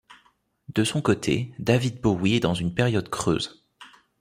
De 0.73 0.83
son 0.83 0.99
côté, 0.99 1.53
David 1.59 2.01
Bowie 2.01 2.33
est 2.37 2.39
dans 2.39 2.55
une 2.55 2.73
période 2.73 3.07
creuse. 3.11 3.67